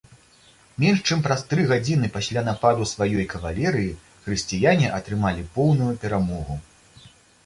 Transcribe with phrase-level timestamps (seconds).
[0.83, 3.91] Менш чым праз тры гадзіны пасля нападу сваёй кавалерыі
[4.23, 6.57] хрысціяне атрымалі поўную перамогу.